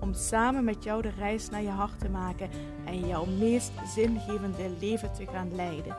Om 0.00 0.14
samen 0.14 0.64
met 0.64 0.84
jou 0.84 1.02
de 1.02 1.10
reis 1.10 1.48
naar 1.48 1.62
je 1.62 1.68
hart 1.68 1.98
te 1.98 2.08
maken 2.08 2.50
en 2.86 3.06
jouw 3.06 3.24
meest 3.24 3.72
zingevende 3.86 4.70
leven 4.80 5.12
te 5.12 5.26
gaan 5.26 5.54
leiden. 5.54 5.96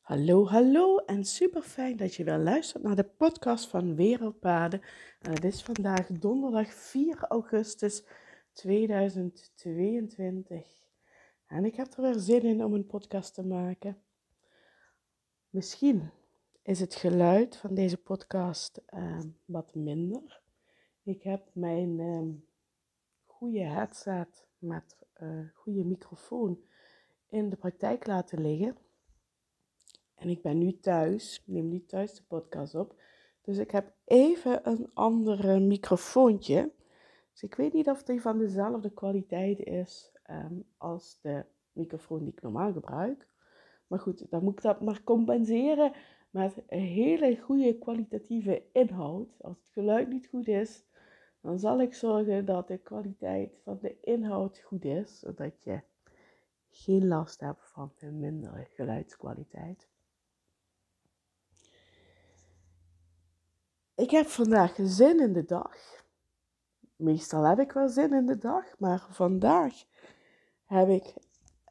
Hallo, 0.00 0.46
hallo 0.46 0.96
en 0.96 1.24
super 1.24 1.62
fijn 1.62 1.96
dat 1.96 2.14
je 2.14 2.24
weer 2.24 2.38
luistert 2.38 2.82
naar 2.82 2.96
de 2.96 3.04
podcast 3.04 3.68
van 3.68 3.94
Wereldpaden. 3.94 4.80
En 5.20 5.32
het 5.32 5.44
is 5.44 5.62
vandaag 5.62 6.06
donderdag 6.06 6.72
4 6.72 7.24
augustus 7.28 8.04
2022. 8.52 10.66
En 11.46 11.64
ik 11.64 11.74
heb 11.74 11.92
er 11.92 12.02
weer 12.02 12.18
zin 12.18 12.42
in 12.42 12.64
om 12.64 12.74
een 12.74 12.86
podcast 12.86 13.34
te 13.34 13.42
maken. 13.42 13.98
Misschien 15.50 16.10
is 16.68 16.80
het 16.80 16.94
geluid 16.94 17.56
van 17.56 17.74
deze 17.74 17.96
podcast 17.96 18.82
uh, 18.94 19.20
wat 19.44 19.74
minder. 19.74 20.40
Ik 21.02 21.22
heb 21.22 21.48
mijn 21.52 21.98
uh, 21.98 22.34
goede 23.24 23.60
headset 23.60 24.46
met 24.58 24.96
uh, 25.22 25.48
goede 25.54 25.84
microfoon 25.84 26.60
in 27.28 27.48
de 27.48 27.56
praktijk 27.56 28.06
laten 28.06 28.40
liggen. 28.40 28.76
En 30.14 30.28
ik 30.28 30.42
ben 30.42 30.58
nu 30.58 30.78
thuis, 30.80 31.42
neem 31.46 31.68
nu 31.68 31.84
thuis 31.84 32.14
de 32.14 32.22
podcast 32.22 32.74
op. 32.74 33.00
Dus 33.42 33.58
ik 33.58 33.70
heb 33.70 33.92
even 34.04 34.68
een 34.68 34.90
andere 34.94 35.60
microfoontje. 35.60 36.72
Dus 37.32 37.42
ik 37.42 37.54
weet 37.54 37.72
niet 37.72 37.88
of 37.88 38.02
die 38.02 38.20
van 38.20 38.38
dezelfde 38.38 38.90
kwaliteit 38.90 39.58
is 39.58 40.12
um, 40.30 40.64
als 40.76 41.18
de 41.22 41.44
microfoon 41.72 42.18
die 42.18 42.32
ik 42.32 42.42
normaal 42.42 42.72
gebruik. 42.72 43.26
Maar 43.86 44.00
goed, 44.00 44.30
dan 44.30 44.44
moet 44.44 44.52
ik 44.52 44.62
dat 44.62 44.80
maar 44.80 45.02
compenseren 45.04 45.92
met 46.30 46.62
hele 46.66 47.36
goede 47.36 47.78
kwalitatieve 47.78 48.62
inhoud. 48.72 49.42
Als 49.42 49.58
het 49.58 49.68
geluid 49.68 50.08
niet 50.08 50.26
goed 50.26 50.48
is, 50.48 50.84
dan 51.40 51.58
zal 51.58 51.80
ik 51.80 51.94
zorgen 51.94 52.44
dat 52.44 52.68
de 52.68 52.78
kwaliteit 52.78 53.60
van 53.62 53.78
de 53.80 54.00
inhoud 54.00 54.58
goed 54.58 54.84
is, 54.84 55.18
zodat 55.18 55.62
je 55.62 55.80
geen 56.70 57.06
last 57.06 57.40
hebt 57.40 57.70
van 57.70 57.92
een 57.98 58.18
mindere 58.18 58.64
geluidskwaliteit. 58.64 59.88
Ik 63.94 64.10
heb 64.10 64.26
vandaag 64.26 64.76
zin 64.82 65.20
in 65.20 65.32
de 65.32 65.44
dag. 65.44 66.06
Meestal 66.96 67.44
heb 67.44 67.58
ik 67.58 67.72
wel 67.72 67.88
zin 67.88 68.12
in 68.12 68.26
de 68.26 68.38
dag, 68.38 68.78
maar 68.78 69.06
vandaag 69.10 69.84
heb 70.64 70.88
ik 70.88 71.14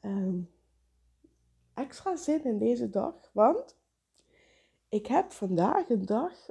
um, 0.01 0.49
extra 1.73 2.15
zin 2.15 2.43
in 2.43 2.57
deze 2.57 2.89
dag, 2.89 3.29
want 3.33 3.76
ik 4.89 5.07
heb 5.07 5.31
vandaag 5.31 5.89
een 5.89 6.05
dag 6.05 6.49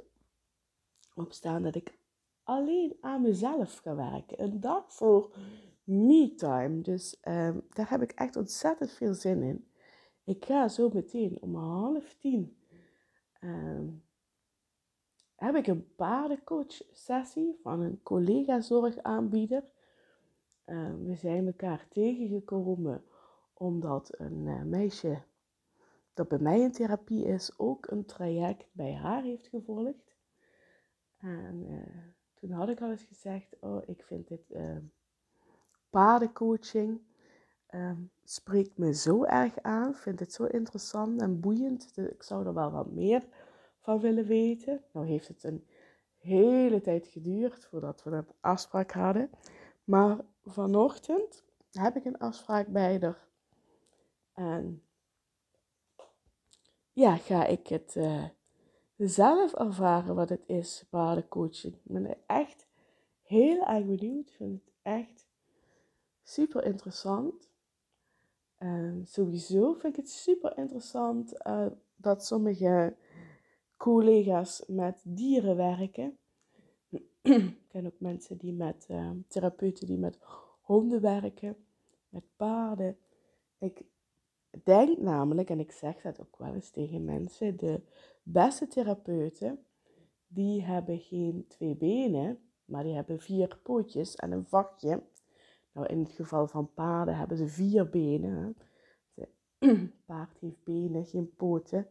opstaan 1.15 1.63
dat 1.63 1.75
ik 1.75 1.97
alleen 2.43 2.97
aan 3.01 3.21
mezelf 3.21 3.77
ga 3.77 3.95
werken. 3.95 4.43
Een 4.43 4.59
dag 4.59 4.93
voor 4.93 5.35
me-time. 5.83 6.81
Dus 6.81 7.17
um, 7.27 7.65
daar 7.69 7.89
heb 7.89 8.01
ik 8.01 8.11
echt 8.11 8.35
ontzettend 8.35 8.91
veel 8.91 9.13
zin 9.13 9.43
in. 9.43 9.67
Ik 10.23 10.45
ga 10.45 10.67
zo 10.67 10.89
meteen 10.93 11.37
om 11.41 11.55
half 11.55 12.13
tien 12.13 12.57
um, 13.41 14.03
heb 15.35 15.55
ik 15.55 15.67
een 15.67 15.95
paardencoach 15.95 16.81
sessie 16.91 17.59
van 17.61 17.79
een 17.79 17.99
collega 18.03 18.61
zorgaanbieder. 18.61 19.63
Uh, 20.65 20.93
we 21.05 21.15
zijn 21.15 21.45
elkaar 21.45 21.87
tegengekomen 21.89 23.03
omdat 23.53 24.19
een 24.19 24.45
uh, 24.45 24.63
meisje 24.63 25.21
dat 26.17 26.27
bij 26.27 26.39
mij 26.39 26.59
in 26.59 26.71
therapie 26.71 27.25
is, 27.25 27.51
ook 27.57 27.91
een 27.91 28.05
traject 28.05 28.67
bij 28.71 28.93
haar 28.93 29.23
heeft 29.23 29.47
gevolgd. 29.47 30.15
En 31.17 31.65
uh, 31.69 32.03
toen 32.33 32.51
had 32.51 32.69
ik 32.69 32.81
al 32.81 32.89
eens 32.89 33.03
gezegd, 33.03 33.55
oh, 33.59 33.81
ik 33.85 34.03
vind 34.03 34.27
dit 34.27 34.49
uh, 34.49 34.77
paardencoaching 35.89 37.01
um, 37.73 38.11
spreekt 38.23 38.77
me 38.77 38.93
zo 38.93 39.23
erg 39.23 39.61
aan, 39.61 39.95
vind 39.95 40.19
het 40.19 40.33
zo 40.33 40.43
interessant 40.43 41.21
en 41.21 41.39
boeiend. 41.39 41.95
Dus 41.95 42.09
ik 42.09 42.23
zou 42.23 42.45
er 42.45 42.53
wel 42.53 42.71
wat 42.71 42.91
meer 42.91 43.27
van 43.79 43.99
willen 43.99 44.25
weten. 44.25 44.83
Nou 44.91 45.07
heeft 45.07 45.27
het 45.27 45.43
een 45.43 45.67
hele 46.17 46.81
tijd 46.81 47.07
geduurd 47.07 47.65
voordat 47.65 48.03
we 48.03 48.11
een 48.11 48.27
afspraak 48.39 48.91
hadden. 48.91 49.29
Maar 49.83 50.19
vanochtend 50.43 51.43
heb 51.71 51.95
ik 51.95 52.05
een 52.05 52.17
afspraak 52.17 52.67
bij 52.67 52.99
haar. 52.99 53.27
En 54.33 54.81
ja, 56.97 57.17
ga 57.17 57.45
ik 57.45 57.67
het 57.67 57.95
uh, 57.95 58.23
zelf 58.97 59.53
ervaren 59.53 60.15
wat 60.15 60.29
het 60.29 60.43
is, 60.45 60.85
paardencoaching. 60.89 61.73
Ik 61.73 61.81
ben 61.83 62.17
echt 62.27 62.67
heel 63.21 63.65
erg 63.65 63.85
benieuwd. 63.85 64.29
Ik 64.29 64.35
vind 64.35 64.61
het 64.63 64.73
echt 64.81 65.27
super 66.23 66.63
interessant. 66.65 67.49
Sowieso 69.03 69.73
vind 69.73 69.93
ik 69.93 69.95
het 69.95 70.09
super 70.09 70.57
interessant 70.57 71.33
uh, 71.47 71.65
dat 71.95 72.25
sommige 72.25 72.95
collega's 73.75 74.63
met 74.67 75.01
dieren 75.03 75.55
werken. 75.55 76.17
ik 77.21 77.57
ken 77.67 77.85
ook 77.85 77.99
mensen 77.99 78.37
die 78.37 78.53
met 78.53 78.87
uh, 78.91 79.11
therapeuten 79.27 79.87
die 79.87 79.97
met 79.97 80.17
honden 80.61 81.01
werken, 81.01 81.57
met 82.09 82.23
paarden. 82.35 82.97
Ik 83.57 83.85
denk 84.63 84.97
namelijk, 84.97 85.49
en 85.49 85.59
ik 85.59 85.71
zeg 85.71 86.01
dat 86.01 86.21
ook 86.21 86.37
wel 86.37 86.53
eens 86.53 86.69
tegen 86.69 87.05
mensen, 87.05 87.57
de 87.57 87.81
beste 88.23 88.67
therapeuten, 88.67 89.65
die 90.27 90.63
hebben 90.63 90.99
geen 90.99 91.45
twee 91.47 91.75
benen, 91.75 92.39
maar 92.65 92.83
die 92.83 92.93
hebben 92.93 93.19
vier 93.19 93.59
pootjes 93.63 94.15
en 94.15 94.31
een 94.31 94.45
vakje. 94.45 95.03
Nou, 95.73 95.87
in 95.87 95.99
het 95.99 96.11
geval 96.11 96.47
van 96.47 96.73
paarden 96.73 97.17
hebben 97.17 97.37
ze 97.37 97.47
vier 97.47 97.89
benen. 97.89 98.57
Paard 100.05 100.37
heeft 100.39 100.63
benen, 100.63 101.05
geen 101.05 101.33
poten. 101.35 101.87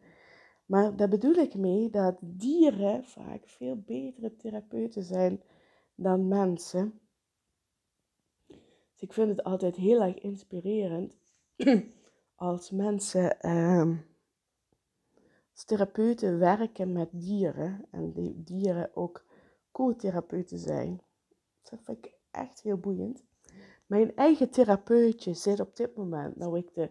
Maar 0.66 0.96
daar 0.96 1.08
bedoel 1.08 1.34
ik 1.34 1.54
mee 1.54 1.90
dat 1.90 2.18
dieren 2.20 3.04
vaak 3.04 3.48
veel 3.48 3.76
betere 3.76 4.36
therapeuten 4.36 5.02
zijn 5.02 5.42
dan 5.94 6.28
mensen. 6.28 7.00
Dus 8.46 9.00
ik 9.00 9.12
vind 9.12 9.28
het 9.28 9.42
altijd 9.42 9.76
heel 9.76 10.02
erg 10.02 10.18
inspirerend 10.18 11.16
als 12.36 12.70
mensen 12.70 13.50
um, 13.50 14.06
als 15.52 15.64
therapeuten 15.64 16.38
werken 16.38 16.92
met 16.92 17.08
dieren 17.12 17.86
en 17.90 18.12
die 18.12 18.42
dieren 18.44 18.90
ook 18.94 19.24
co-therapeuten 19.72 20.58
zijn. 20.58 21.02
Dat 21.62 21.80
vind 21.82 22.04
ik 22.04 22.12
echt 22.30 22.60
heel 22.60 22.76
boeiend. 22.76 23.24
Mijn 23.86 24.16
eigen 24.16 24.50
therapeutje 24.50 25.34
zit 25.34 25.60
op 25.60 25.76
dit 25.76 25.96
moment, 25.96 26.36
nou 26.36 26.58
ik 26.58 26.74
de 26.74 26.90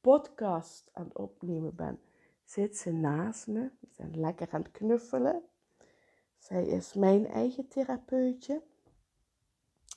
podcast 0.00 0.90
aan 0.92 1.04
het 1.04 1.16
opnemen 1.16 1.74
ben, 1.74 2.00
zit 2.44 2.76
ze 2.76 2.92
naast 2.92 3.46
me. 3.46 3.70
We 3.80 3.88
zijn 3.90 4.20
lekker 4.20 4.48
aan 4.50 4.62
het 4.62 4.70
knuffelen. 4.70 5.42
Zij 6.38 6.66
is 6.66 6.94
mijn 6.94 7.26
eigen 7.26 7.68
therapeutje. 7.68 8.62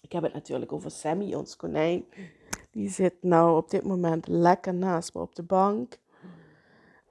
Ik 0.02 0.12
heb 0.12 0.24
het 0.24 0.34
natuurlijk 0.34 0.72
over 0.72 0.92
Sammy, 0.92 1.34
ons 1.34 1.56
konijn. 1.56 2.06
Die 2.76 2.90
zit 2.90 3.24
nou 3.24 3.58
op 3.58 3.70
dit 3.70 3.84
moment 3.84 4.28
lekker 4.28 4.74
naast 4.74 5.14
me 5.14 5.22
op 5.22 5.36
de 5.36 5.44
bank. 5.44 5.98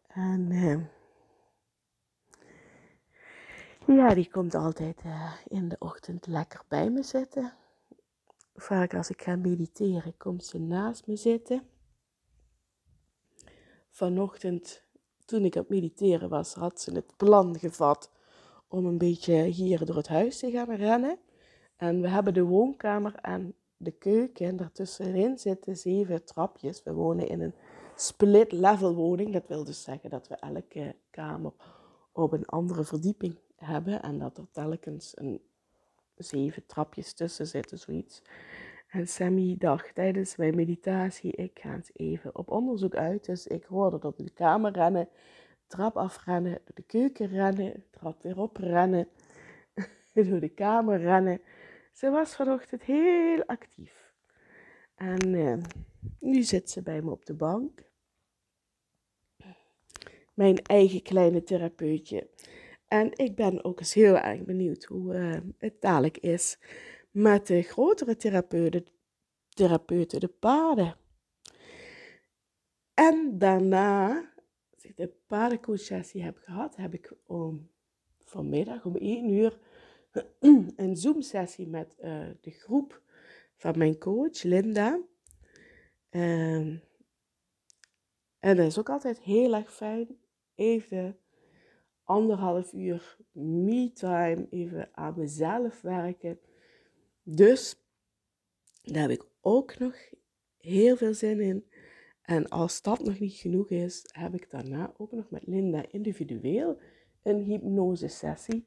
En 0.06 0.50
uh, 0.50 0.80
ja, 3.86 4.14
die 4.14 4.30
komt 4.30 4.54
altijd 4.54 5.02
uh, 5.04 5.32
in 5.48 5.68
de 5.68 5.76
ochtend 5.78 6.26
lekker 6.26 6.62
bij 6.68 6.90
me 6.90 7.02
zitten. 7.02 7.52
Vaak 8.54 8.94
als 8.94 9.10
ik 9.10 9.22
ga 9.22 9.36
mediteren, 9.36 10.16
komt 10.16 10.44
ze 10.44 10.58
naast 10.58 11.06
me 11.06 11.16
zitten. 11.16 11.62
Vanochtend 13.90 14.84
toen 15.24 15.44
ik 15.44 15.56
aan 15.56 15.62
het 15.62 15.70
mediteren 15.70 16.28
was, 16.28 16.54
had 16.54 16.80
ze 16.80 16.94
het 16.94 17.16
plan 17.16 17.58
gevat 17.58 18.10
om 18.68 18.86
een 18.86 18.98
beetje 18.98 19.42
hier 19.42 19.84
door 19.84 19.96
het 19.96 20.08
huis 20.08 20.38
te 20.38 20.50
gaan 20.50 20.74
rennen. 20.74 21.18
En 21.76 22.00
we 22.00 22.08
hebben 22.08 22.34
de 22.34 22.42
woonkamer 22.42 23.14
en 23.14 23.54
de 23.84 23.90
keuken. 23.90 24.46
En 24.46 24.56
daartussenin 24.56 25.38
zitten 25.38 25.76
zeven 25.76 26.24
trapjes. 26.24 26.82
We 26.82 26.92
wonen 26.92 27.28
in 27.28 27.40
een 27.40 27.54
split 27.94 28.52
level 28.52 28.94
woning. 28.94 29.32
Dat 29.32 29.48
wil 29.48 29.64
dus 29.64 29.82
zeggen 29.82 30.10
dat 30.10 30.28
we 30.28 30.34
elke 30.34 30.94
kamer 31.10 31.52
op 32.12 32.32
een 32.32 32.46
andere 32.46 32.84
verdieping 32.84 33.38
hebben. 33.56 34.02
En 34.02 34.18
dat 34.18 34.38
er 34.38 34.46
telkens 34.50 35.12
een 35.14 35.40
zeven 36.16 36.66
trapjes 36.66 37.12
tussen 37.12 37.46
zitten, 37.46 37.78
zoiets. 37.78 38.22
En 38.88 39.08
Sammy 39.08 39.56
dacht 39.58 39.94
tijdens 39.94 40.36
mijn 40.36 40.54
meditatie, 40.54 41.32
ik 41.32 41.58
ga 41.62 41.74
eens 41.74 41.90
even 41.92 42.36
op 42.36 42.50
onderzoek 42.50 42.94
uit. 42.94 43.24
Dus 43.24 43.46
ik 43.46 43.64
hoorde 43.64 43.98
door 43.98 44.14
de 44.16 44.30
kamer 44.30 44.72
rennen, 44.72 45.08
trap 45.66 45.96
afrennen, 45.96 46.58
de 46.74 46.82
keuken 46.82 47.26
rennen, 47.26 47.84
trap 47.90 48.22
weer 48.22 48.40
op 48.40 48.56
rennen, 48.56 49.08
door 50.14 50.40
de 50.40 50.48
kamer 50.48 51.00
rennen. 51.00 51.40
Ze 51.94 52.10
was 52.10 52.34
vanochtend 52.34 52.82
heel 52.82 53.44
actief. 53.44 54.12
En 54.94 55.28
uh, 55.28 55.62
nu 56.20 56.42
zit 56.42 56.70
ze 56.70 56.82
bij 56.82 57.02
me 57.02 57.10
op 57.10 57.26
de 57.26 57.34
bank. 57.34 57.90
Mijn 60.34 60.62
eigen 60.62 61.02
kleine 61.02 61.42
therapeutje. 61.42 62.28
En 62.86 63.18
ik 63.18 63.34
ben 63.34 63.64
ook 63.64 63.78
eens 63.78 63.94
heel 63.94 64.18
erg 64.18 64.42
benieuwd 64.42 64.84
hoe 64.84 65.14
uh, 65.14 65.36
het 65.58 65.80
dadelijk 65.80 66.18
is 66.18 66.58
met 67.10 67.46
de 67.46 67.62
grotere 67.62 68.16
therapeuten, 68.16 68.86
therapeuten 69.48 70.20
de 70.20 70.28
paarden. 70.28 70.96
En 72.94 73.38
daarna, 73.38 74.14
als 74.74 74.84
ik 74.84 74.96
de 74.96 75.12
paardencoach-sessie 75.26 76.22
heb 76.22 76.38
gehad, 76.38 76.76
heb 76.76 76.94
ik 76.94 77.12
om 77.26 77.70
vanmiddag 78.24 78.84
om 78.84 78.96
1 78.96 79.28
uur 79.28 79.58
een 80.76 80.96
Zoom-sessie 80.96 81.66
met 81.66 81.96
uh, 82.04 82.26
de 82.40 82.50
groep 82.50 83.02
van 83.56 83.78
mijn 83.78 83.98
coach, 83.98 84.42
Linda. 84.42 85.00
Um, 86.10 86.82
en 88.38 88.56
dat 88.56 88.66
is 88.66 88.78
ook 88.78 88.88
altijd 88.88 89.20
heel 89.20 89.54
erg 89.54 89.74
fijn. 89.74 90.18
Even 90.54 91.18
anderhalf 92.02 92.72
uur 92.72 93.16
me-time, 93.32 94.46
even 94.50 94.88
aan 94.92 95.14
mezelf 95.16 95.80
werken. 95.80 96.38
Dus 97.22 97.76
daar 98.82 99.02
heb 99.02 99.10
ik 99.10 99.24
ook 99.40 99.78
nog 99.78 99.94
heel 100.58 100.96
veel 100.96 101.14
zin 101.14 101.40
in. 101.40 101.64
En 102.22 102.48
als 102.48 102.82
dat 102.82 103.04
nog 103.04 103.18
niet 103.18 103.34
genoeg 103.34 103.70
is, 103.70 104.04
heb 104.12 104.34
ik 104.34 104.50
daarna 104.50 104.94
ook 104.96 105.12
nog 105.12 105.30
met 105.30 105.46
Linda 105.46 105.84
individueel 105.90 106.80
een 107.22 107.42
hypnose 107.42 108.08
sessie. 108.08 108.64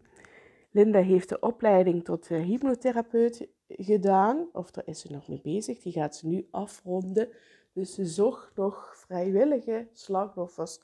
Linda 0.77 1.01
heeft 1.01 1.29
de 1.29 1.39
opleiding 1.39 2.03
tot 2.03 2.27
hypnotherapeut 2.27 3.47
gedaan, 3.67 4.47
of 4.51 4.71
daar 4.71 4.87
is 4.87 4.99
ze 4.99 5.11
nog 5.11 5.27
mee 5.27 5.41
bezig. 5.43 5.79
Die 5.79 5.91
gaat 5.91 6.15
ze 6.15 6.27
nu 6.27 6.47
afronden. 6.51 7.29
Dus 7.73 7.93
ze 7.93 8.05
zocht 8.05 8.55
nog 8.55 8.93
vrijwillige 8.97 9.87
slachtoffers 9.93 10.79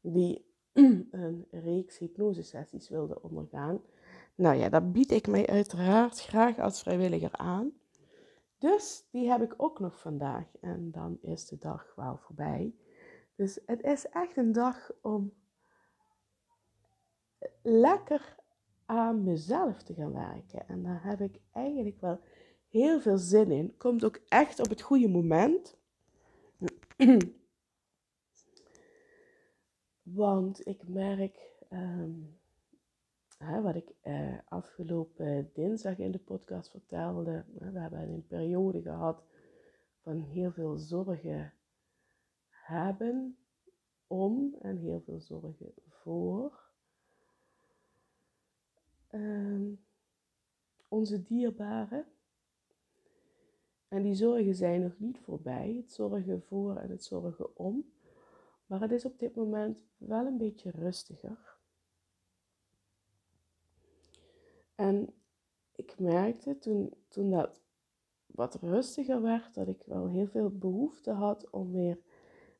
die 0.00 0.44
een 1.10 1.46
reeks 1.50 1.98
hypnosesessies 1.98 2.88
wilden 2.88 3.22
ondergaan. 3.22 3.80
Nou 4.34 4.56
ja, 4.56 4.68
dat 4.68 4.92
bied 4.92 5.10
ik 5.10 5.26
mij 5.26 5.46
uiteraard 5.46 6.20
graag 6.20 6.58
als 6.58 6.82
vrijwilliger 6.82 7.32
aan. 7.36 7.72
Dus 8.58 9.04
die 9.10 9.30
heb 9.30 9.42
ik 9.42 9.54
ook 9.56 9.80
nog 9.80 10.00
vandaag. 10.00 10.46
En 10.60 10.90
dan 10.90 11.18
is 11.20 11.46
de 11.46 11.58
dag 11.58 11.92
wel 11.96 12.16
voorbij. 12.16 12.74
Dus 13.36 13.58
het 13.66 13.82
is 13.82 14.08
echt 14.08 14.36
een 14.36 14.52
dag 14.52 14.90
om 15.00 15.32
lekker 17.62 18.40
aan 18.92 19.22
mezelf 19.22 19.82
te 19.82 19.94
gaan 19.94 20.12
werken. 20.12 20.68
En 20.68 20.82
daar 20.82 21.04
heb 21.04 21.20
ik 21.20 21.40
eigenlijk 21.52 22.00
wel 22.00 22.20
heel 22.68 23.00
veel 23.00 23.18
zin 23.18 23.50
in. 23.50 23.76
Komt 23.76 24.04
ook 24.04 24.20
echt 24.28 24.60
op 24.60 24.68
het 24.68 24.80
goede 24.80 25.08
moment. 25.08 25.76
Want 30.02 30.66
ik 30.66 30.88
merk, 30.88 31.64
ehm, 31.68 32.10
hè, 33.38 33.62
wat 33.62 33.74
ik 33.74 33.94
uh, 34.02 34.38
afgelopen 34.44 35.50
dinsdag 35.52 35.98
in 35.98 36.10
de 36.10 36.18
podcast 36.18 36.70
vertelde, 36.70 37.44
we 37.58 37.78
hebben 37.78 38.00
een 38.00 38.26
periode 38.26 38.82
gehad 38.82 39.24
van 40.00 40.20
heel 40.20 40.52
veel 40.52 40.76
zorgen 40.76 41.52
hebben 42.48 43.36
om 44.06 44.56
en 44.60 44.76
heel 44.76 45.00
veel 45.00 45.20
zorgen 45.20 45.74
voor. 45.88 46.61
Um, 49.14 49.84
onze 50.88 51.22
dierbaren. 51.22 52.06
En 53.88 54.02
die 54.02 54.14
zorgen 54.14 54.54
zijn 54.54 54.82
nog 54.82 54.98
niet 54.98 55.18
voorbij, 55.18 55.74
het 55.76 55.92
zorgen 55.92 56.42
voor 56.42 56.76
en 56.76 56.90
het 56.90 57.04
zorgen 57.04 57.56
om. 57.56 57.92
Maar 58.66 58.80
het 58.80 58.92
is 58.92 59.04
op 59.04 59.18
dit 59.18 59.34
moment 59.34 59.78
wel 59.96 60.26
een 60.26 60.38
beetje 60.38 60.70
rustiger. 60.70 61.56
En 64.74 65.14
ik 65.72 65.98
merkte 65.98 66.58
toen, 66.58 66.94
toen 67.08 67.30
dat 67.30 67.60
wat 68.26 68.54
rustiger 68.54 69.22
werd, 69.22 69.54
dat 69.54 69.68
ik 69.68 69.82
wel 69.86 70.08
heel 70.08 70.26
veel 70.26 70.50
behoefte 70.50 71.10
had 71.10 71.50
om 71.50 71.72
weer 71.72 71.98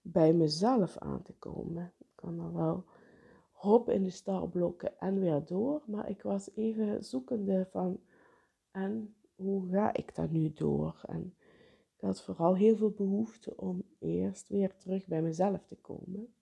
bij 0.02 0.32
mezelf 0.32 0.98
aan 0.98 1.22
te 1.22 1.32
komen. 1.32 1.92
Ik 1.98 2.12
kan 2.14 2.36
dan 2.36 2.52
wel 2.52 2.84
hop 3.62 3.88
in 3.88 4.02
de 4.02 4.10
startblokken 4.10 4.98
en 4.98 5.20
weer 5.20 5.44
door, 5.44 5.82
maar 5.86 6.08
ik 6.08 6.22
was 6.22 6.50
even 6.54 7.04
zoekende 7.04 7.66
van 7.70 8.00
en 8.70 9.14
hoe 9.34 9.68
ga 9.68 9.94
ik 9.94 10.14
daar 10.14 10.30
nu 10.30 10.52
door? 10.52 11.02
En 11.06 11.34
ik 11.96 12.00
had 12.00 12.22
vooral 12.22 12.56
heel 12.56 12.76
veel 12.76 12.90
behoefte 12.90 13.56
om 13.56 13.82
eerst 13.98 14.48
weer 14.48 14.76
terug 14.76 15.06
bij 15.06 15.22
mezelf 15.22 15.66
te 15.66 15.76
komen. 15.76 16.34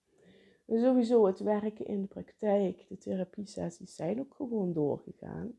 En 0.67 0.81
sowieso 0.81 1.26
het 1.26 1.40
werken 1.40 1.87
in 1.87 2.00
de 2.00 2.06
praktijk, 2.06 2.88
de 2.88 2.99
therapiesessies 2.99 3.94
zijn 3.94 4.20
ook 4.20 4.34
gewoon 4.34 4.72
doorgegaan. 4.72 5.58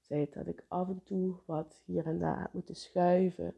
Zij 0.00 0.28
dat 0.30 0.46
ik 0.46 0.64
af 0.68 0.88
en 0.88 1.02
toe 1.04 1.36
wat 1.46 1.82
hier 1.84 2.06
en 2.06 2.18
daar 2.18 2.40
heb 2.40 2.52
moeten 2.52 2.76
schuiven 2.76 3.54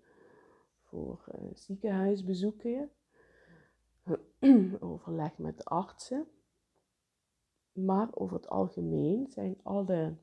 voor 0.82 1.24
uh, 1.34 1.50
ziekenhuisbezoeken, 1.54 2.90
overleg 4.80 5.38
met 5.38 5.56
de 5.56 5.64
artsen. 5.64 6.26
Maar 7.72 8.08
over 8.10 8.36
het 8.36 8.48
algemeen 8.48 9.26
zijn 9.28 9.60
alle 9.62 10.16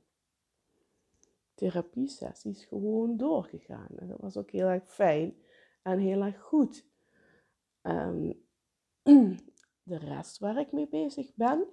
therapiesessies 1.54 2.66
gewoon 2.66 3.18
doorgegaan. 3.18 3.90
En 3.96 4.08
dat 4.08 4.20
was 4.20 4.38
ook 4.38 4.52
heel 4.52 4.68
erg 4.68 4.94
fijn 4.94 5.36
en 5.82 6.00
heel 6.00 6.22
erg 6.22 6.42
goed. 6.42 6.86
Um, 7.82 8.46
de 9.84 9.98
rest 9.98 10.38
waar 10.38 10.60
ik 10.60 10.72
mee 10.72 10.88
bezig 10.88 11.36
ben, 11.36 11.68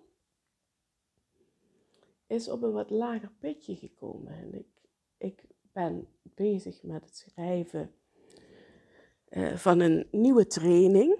is 2.26 2.48
op 2.48 2.62
een 2.62 2.72
wat 2.72 2.90
lager 2.90 3.32
pitje 3.38 3.76
gekomen. 3.76 4.32
En 4.32 4.54
ik, 4.54 4.66
ik 5.16 5.44
ben 5.72 6.08
bezig 6.22 6.82
met 6.82 7.04
het 7.04 7.16
schrijven 7.16 7.94
uh, 9.30 9.56
van 9.56 9.80
een 9.80 10.08
nieuwe 10.10 10.46
training 10.46 11.18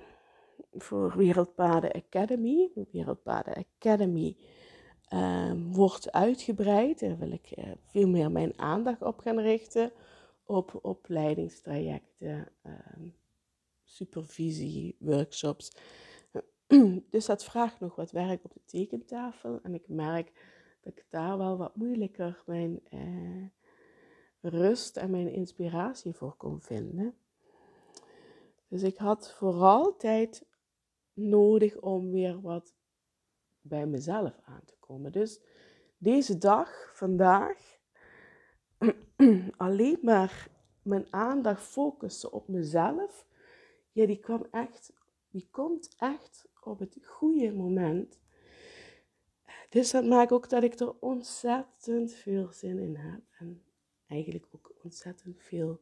voor 0.76 1.16
Wereldpaden 1.16 1.93
Academy. 1.93 2.71
Wereldpaden 2.90 3.66
Academy 3.78 4.37
Ehm, 5.14 5.73
wordt 5.73 6.12
uitgebreid. 6.12 7.00
Daar 7.00 7.19
wil 7.19 7.33
ik 7.33 7.57
uh, 7.57 7.64
veel 7.85 8.09
meer 8.09 8.31
mijn 8.31 8.59
aandacht 8.59 9.02
op 9.02 9.19
gaan 9.19 9.38
richten. 9.38 9.93
Op 10.45 10.78
opleidingstrajecten, 10.83 12.49
uh, 12.66 12.73
supervisie, 13.85 14.97
workshops. 14.99 15.73
dus 17.11 17.26
dat 17.26 17.45
vraagt 17.45 17.81
nog 17.81 17.97
wat 17.97 18.11
werk 18.11 18.45
op 18.45 18.52
de 18.52 18.64
tekentafel. 18.64 19.61
En 19.62 19.75
ik 19.75 19.88
merk 19.88 20.33
dat 20.81 20.93
ik 20.97 21.07
daar 21.09 21.38
wel 21.38 21.57
wat 21.57 21.76
moeilijker 21.76 22.43
mijn 22.47 22.81
uh, 22.90 23.47
rust 24.40 24.97
en 24.97 25.11
mijn 25.11 25.33
inspiratie 25.33 26.14
voor 26.14 26.35
kon 26.37 26.61
vinden. 26.61 27.14
Dus 28.69 28.83
ik 28.83 28.97
had 28.97 29.33
vooral 29.33 29.97
tijd 29.97 30.47
nodig 31.14 31.80
om 31.80 32.11
weer 32.11 32.40
wat 32.40 32.75
bij 33.61 33.87
mezelf 33.87 34.40
aan 34.44 34.64
te 34.64 34.76
komen. 34.80 35.12
Dus 35.12 35.40
deze 35.99 36.38
dag, 36.38 36.90
vandaag, 36.94 37.78
alleen 39.56 39.99
maar 40.02 40.49
mijn 40.83 41.12
aandacht 41.12 41.62
focussen 41.62 42.33
op 42.33 42.49
mezelf, 42.49 43.26
ja, 43.92 44.06
die 44.06 44.21
kwam 44.21 44.47
echt, 44.50 44.92
die 45.30 45.49
komt 45.50 45.94
echt 45.99 46.49
op 46.61 46.78
het 46.78 46.99
goede 47.02 47.52
moment. 47.52 48.21
Dus 49.68 49.90
dat 49.90 50.04
maakt 50.04 50.33
ook 50.33 50.49
dat 50.49 50.62
ik 50.62 50.80
er 50.80 51.00
ontzettend 51.00 52.12
veel 52.12 52.52
zin 52.52 52.78
in 52.78 52.97
heb 52.97 53.21
en 53.38 53.62
eigenlijk 54.06 54.47
ook 54.50 54.75
ontzettend 54.83 55.42
veel 55.42 55.80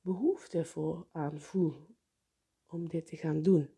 behoefte 0.00 0.64
voor 0.64 1.06
aan 1.12 1.40
voel 1.40 1.74
om 2.66 2.88
dit 2.88 3.06
te 3.06 3.16
gaan 3.16 3.42
doen. 3.42 3.68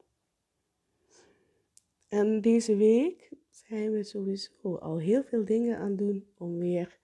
En 2.09 2.41
deze 2.41 2.77
week 2.77 3.33
zijn 3.51 3.93
we 3.93 4.03
sowieso 4.03 4.75
al 4.77 4.99
heel 4.99 5.23
veel 5.23 5.45
dingen 5.45 5.79
aan 5.79 5.97
doen 5.97 6.27
om 6.39 6.59
weer, 6.59 6.99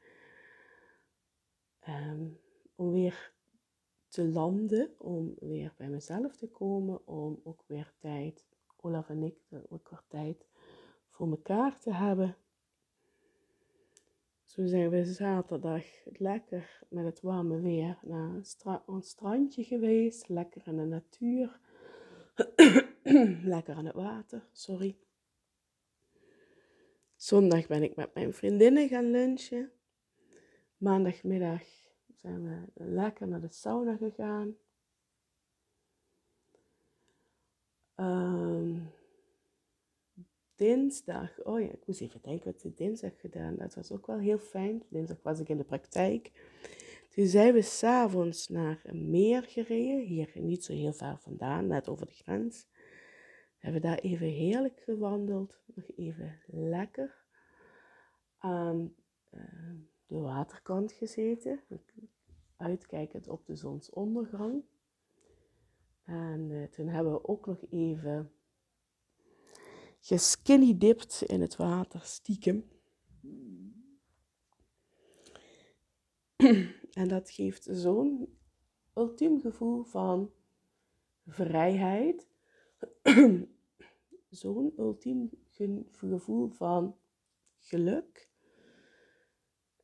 um, 1.88 2.38
om 2.74 2.92
weer 2.92 3.32
te 4.08 4.28
landen, 4.28 4.94
om 4.98 5.34
weer 5.40 5.74
bij 5.76 5.88
mezelf 5.88 6.36
te 6.36 6.48
komen, 6.48 7.06
om 7.06 7.40
ook 7.42 7.64
weer 7.66 7.92
tijd, 7.98 8.44
Olaf 8.76 9.08
en 9.08 9.22
ik, 9.22 9.36
ook 9.68 9.88
weer 9.90 10.02
tijd 10.08 10.46
voor 11.10 11.30
elkaar 11.30 11.78
te 11.78 11.92
hebben. 11.92 12.36
Zo 14.44 14.66
zijn 14.66 14.90
we 14.90 15.04
zaterdag 15.04 15.84
lekker 16.04 16.82
met 16.88 17.04
het 17.04 17.20
warme 17.20 17.60
weer 17.60 17.98
naar 18.02 18.34
een 18.86 19.02
strandje 19.02 19.64
geweest. 19.64 20.28
Lekker 20.28 20.62
in 20.66 20.76
de 20.76 20.84
natuur. 20.84 21.60
lekker 23.54 23.74
aan 23.74 23.86
het 23.86 23.94
water, 23.94 24.46
sorry. 24.52 24.96
Zondag 27.16 27.66
ben 27.66 27.82
ik 27.82 27.96
met 27.96 28.14
mijn 28.14 28.32
vriendinnen 28.32 28.88
gaan 28.88 29.10
lunchen. 29.10 29.72
Maandagmiddag 30.76 31.62
zijn 32.14 32.42
we 32.42 32.84
lekker 32.84 33.28
naar 33.28 33.40
de 33.40 33.52
sauna 33.52 33.96
gegaan. 33.96 34.56
Um, 37.96 38.90
dinsdag, 40.54 41.42
oh 41.42 41.60
ja, 41.60 41.66
ik 41.66 41.86
moest 41.86 42.00
even 42.00 42.20
denken 42.22 42.52
wat 42.52 42.64
ik 42.64 42.76
dinsdag 42.76 43.20
gedaan. 43.20 43.56
Dat 43.56 43.74
was 43.74 43.92
ook 43.92 44.06
wel 44.06 44.18
heel 44.18 44.38
fijn. 44.38 44.82
Dinsdag 44.88 45.22
was 45.22 45.40
ik 45.40 45.48
in 45.48 45.56
de 45.56 45.64
praktijk. 45.64 46.30
Toen 47.08 47.26
zijn 47.26 47.54
we 47.54 47.62
s'avonds 47.62 48.48
naar 48.48 48.80
een 48.84 49.10
meer 49.10 49.42
gereden, 49.42 50.06
hier 50.06 50.30
niet 50.34 50.64
zo 50.64 50.72
heel 50.72 50.92
ver 50.92 51.18
vandaan, 51.20 51.66
net 51.66 51.88
over 51.88 52.06
de 52.06 52.12
grens. 52.12 52.66
Hebben 53.62 53.80
daar 53.80 53.98
even 53.98 54.26
heerlijk 54.26 54.80
gewandeld, 54.80 55.60
nog 55.74 55.84
even 55.96 56.40
lekker 56.46 57.24
aan 58.38 58.94
ehm, 59.30 59.76
de 60.06 60.18
waterkant 60.18 60.92
gezeten, 60.92 61.60
uitkijkend 62.56 63.28
op 63.28 63.46
de 63.46 63.56
zonsondergang. 63.56 64.64
En 66.04 66.50
uh, 66.50 66.64
toen 66.64 66.88
hebben 66.88 67.12
we 67.12 67.28
ook 67.28 67.46
nog 67.46 67.64
even 67.70 68.32
geskinny 70.00 70.78
dipt 70.78 71.22
in 71.26 71.40
het 71.40 71.56
water, 71.56 72.00
stiekem. 72.00 72.70
En 76.92 77.08
dat 77.08 77.30
geeft 77.30 77.68
zo'n 77.70 78.38
ultiem 78.94 79.40
gevoel 79.40 79.84
van 79.84 80.32
vrijheid. 81.26 82.28
zo'n 84.32 84.72
ultiem 84.78 85.30
gevoel 85.90 86.48
van 86.48 86.96
geluk. 87.58 88.30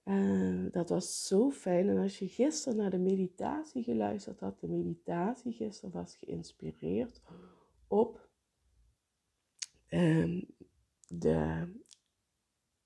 En 0.03 0.69
dat 0.71 0.89
was 0.89 1.27
zo 1.27 1.51
fijn. 1.51 1.89
En 1.89 1.97
als 1.97 2.19
je 2.19 2.29
gisteren 2.29 2.79
naar 2.79 2.91
de 2.91 2.99
meditatie 2.99 3.83
geluisterd 3.83 4.41
had, 4.41 4.61
de 4.61 4.69
meditatie 4.69 5.53
gisteren 5.53 5.95
was 5.95 6.17
geïnspireerd 6.17 7.23
op 7.87 8.29
um, 9.89 10.47
de, 11.09 11.69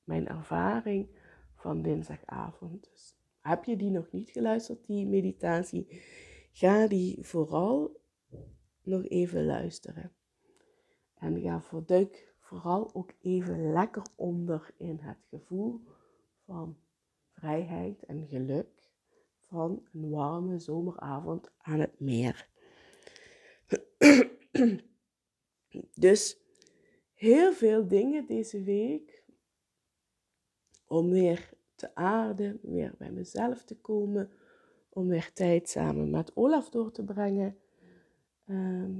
mijn 0.04 0.28
ervaring 0.28 1.09
van 1.54 1.83
dinsdagavond. 1.83 2.88
Dus 2.90 3.16
heb 3.40 3.64
je 3.64 3.76
die 3.76 3.90
nog 3.90 4.12
niet 4.12 4.31
geluisterd, 4.31 4.87
die 4.87 5.07
meditatie? 5.07 6.02
Ga 6.52 6.87
die 6.87 7.19
vooral 7.26 8.00
nog 8.83 9.04
even 9.04 9.45
luisteren. 9.45 10.12
En 11.22 11.40
ga 11.40 11.60
voor 11.60 11.84
vooral 12.38 12.94
ook 12.94 13.12
even 13.20 13.72
lekker 13.72 14.02
onder 14.14 14.74
in 14.76 14.98
het 14.98 15.18
gevoel 15.28 15.80
van 16.44 16.76
vrijheid 17.30 18.04
en 18.04 18.26
geluk 18.26 18.90
van 19.38 19.86
een 19.92 20.10
warme 20.10 20.58
zomeravond 20.58 21.50
aan 21.58 21.80
het 21.80 22.00
meer. 22.00 22.48
Dus 25.94 26.38
heel 27.12 27.52
veel 27.52 27.88
dingen 27.88 28.26
deze 28.26 28.62
week 28.62 29.24
om 30.86 31.10
weer 31.10 31.50
te 31.74 31.94
aarden, 31.94 32.58
weer 32.62 32.94
bij 32.98 33.10
mezelf 33.10 33.64
te 33.64 33.76
komen, 33.76 34.30
om 34.88 35.08
weer 35.08 35.32
tijd 35.32 35.68
samen 35.68 36.10
met 36.10 36.36
Olaf 36.36 36.70
door 36.70 36.92
te 36.92 37.04
brengen. 37.04 37.58
Ehm, 38.44 38.98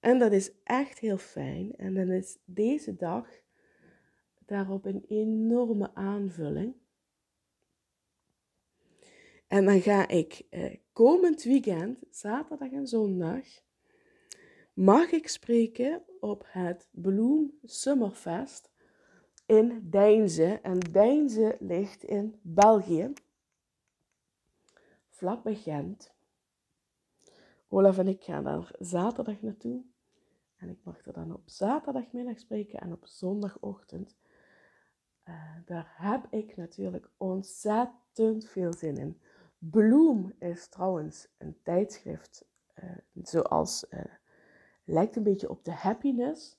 en 0.00 0.18
dat 0.18 0.32
is 0.32 0.52
echt 0.64 0.98
heel 0.98 1.18
fijn. 1.18 1.76
En 1.76 1.94
dan 1.94 2.10
is 2.10 2.38
deze 2.44 2.96
dag 2.96 3.28
daarop 4.46 4.84
een 4.84 5.04
enorme 5.08 5.94
aanvulling. 5.94 6.74
En 9.46 9.64
dan 9.64 9.80
ga 9.80 10.08
ik 10.08 10.42
eh, 10.50 10.76
komend 10.92 11.42
weekend, 11.42 11.98
zaterdag 12.10 12.70
en 12.70 12.86
zondag, 12.86 13.44
mag 14.72 15.10
ik 15.10 15.28
spreken 15.28 16.02
op 16.20 16.44
het 16.46 16.88
Bloem 16.90 17.58
Summerfest 17.62 18.70
in 19.46 19.80
Deinze. 19.90 20.60
En 20.62 20.78
Deinze 20.78 21.56
ligt 21.60 22.04
in 22.04 22.38
België, 22.42 23.12
vlakbij 25.08 25.54
Gent. 25.54 26.15
Olaf 27.68 27.98
en 27.98 28.08
ik 28.08 28.22
gaan 28.22 28.44
daar 28.44 28.74
zaterdag 28.78 29.42
naartoe. 29.42 29.82
En 30.56 30.68
ik 30.68 30.78
mag 30.82 31.06
er 31.06 31.12
dan 31.12 31.32
op 31.32 31.42
zaterdagmiddag 31.44 32.38
spreken 32.38 32.78
en 32.78 32.92
op 32.92 33.06
zondagochtend. 33.06 34.16
Uh, 35.28 35.34
daar 35.64 35.94
heb 35.96 36.26
ik 36.30 36.56
natuurlijk 36.56 37.10
ontzettend 37.16 38.46
veel 38.46 38.72
zin 38.72 38.96
in. 38.96 39.20
Bloem 39.58 40.32
is 40.38 40.68
trouwens 40.68 41.28
een 41.38 41.56
tijdschrift 41.62 42.46
uh, 42.84 42.90
zoals 43.22 43.86
uh, 43.90 44.00
lijkt 44.84 45.16
een 45.16 45.22
beetje 45.22 45.50
op 45.50 45.64
de 45.64 45.72
Happiness. 45.72 46.58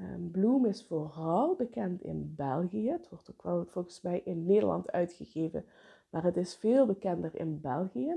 Um, 0.00 0.30
Bloem 0.30 0.66
is 0.66 0.84
vooral 0.84 1.56
bekend 1.56 2.02
in 2.02 2.34
België. 2.36 2.90
Het 2.90 3.08
wordt 3.08 3.30
ook 3.30 3.42
wel 3.42 3.64
volgens 3.64 4.00
mij 4.00 4.20
in 4.24 4.46
Nederland 4.46 4.92
uitgegeven, 4.92 5.64
maar 6.10 6.22
het 6.22 6.36
is 6.36 6.56
veel 6.56 6.86
bekender 6.86 7.40
in 7.40 7.60
België. 7.60 8.14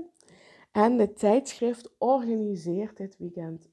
En 0.70 0.96
de 0.96 1.12
tijdschrift 1.12 1.90
organiseert 1.98 2.96
dit 2.96 3.16
weekend 3.16 3.68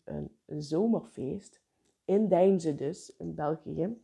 een 0.46 0.62
zomerfeest 0.62 1.62
in 2.06 2.27
Deinze 2.27 2.75
dus, 2.75 3.16
in 3.18 3.36
België. 3.36 3.98